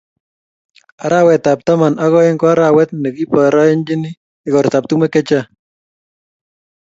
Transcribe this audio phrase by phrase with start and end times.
[1.05, 4.01] arawetab taman ak aeng ko arawet nekibaorienjin
[4.47, 5.47] ikortab tumwek chechang